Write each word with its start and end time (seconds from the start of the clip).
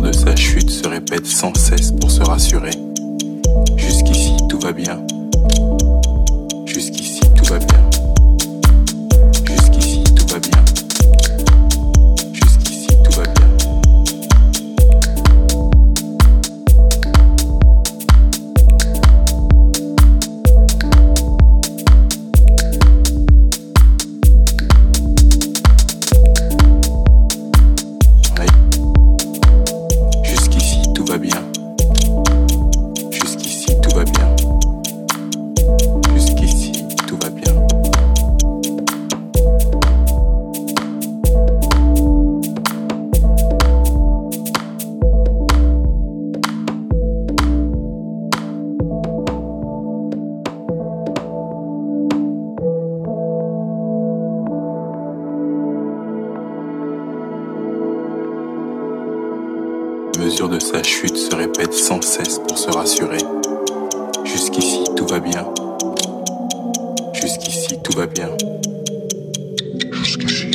de 0.00 0.12
sa 0.12 0.34
chute 0.34 0.70
se 0.70 0.88
répète 0.88 1.26
sans 1.26 1.54
cesse 1.54 1.92
pour 1.92 2.10
se 2.10 2.22
rassurer. 2.22 2.72
Jusqu'ici, 3.76 4.36
tout 4.48 4.58
va 4.58 4.72
bien. 4.72 5.00
Jusqu'ici, 6.66 7.20
tout 7.36 7.44
va 7.44 7.58
bien. 7.58 7.83
Mesure 60.18 60.48
de 60.48 60.60
sa 60.60 60.82
chute 60.82 61.16
se 61.16 61.34
répète 61.34 61.72
sans 61.72 62.00
cesse 62.02 62.38
pour 62.46 62.58
se 62.58 62.70
rassurer. 62.70 63.18
Jusqu'ici, 64.24 64.84
tout 64.96 65.06
va 65.06 65.18
bien. 65.18 65.46
Jusqu'ici, 67.12 67.78
tout 67.82 67.96
va 67.96 68.06
bien. 68.06 68.30
Jusqu'ici, 69.92 70.50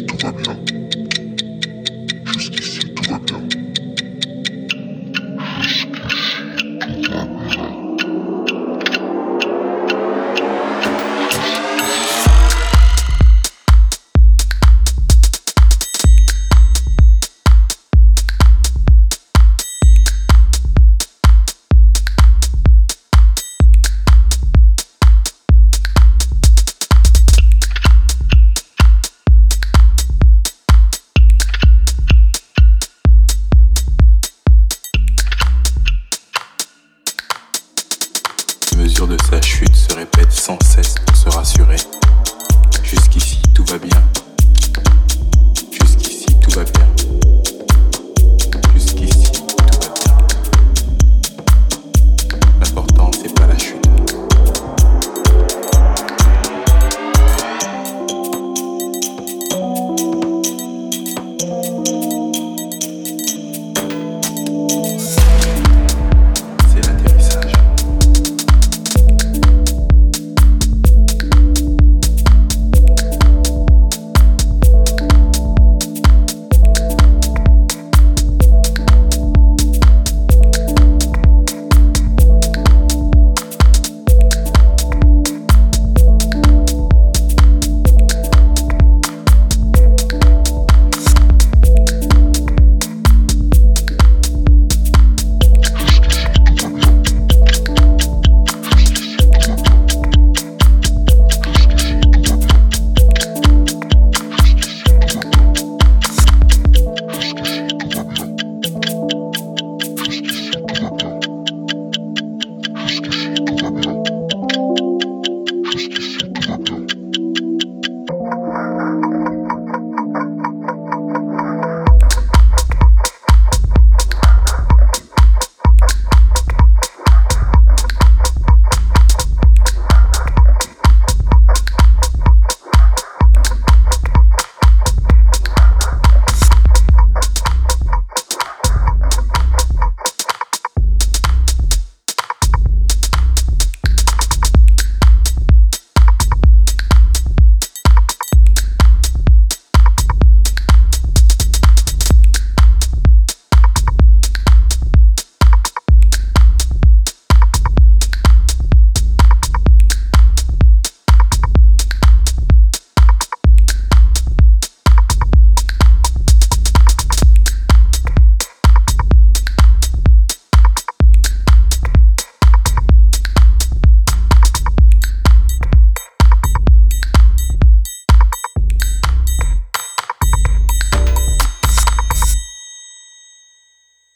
de 39.08 39.18
sa 39.30 39.42
chute 39.42 39.76
se 39.76 39.94
répète 39.94 40.32
sans 40.32 40.58
cesse 40.62 40.96